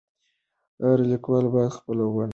هر 0.83 0.97
لیکوال 1.11 1.45
باید 1.53 1.71
خپله 1.77 2.03
ونډه 2.05 2.15
واخلي. 2.19 2.29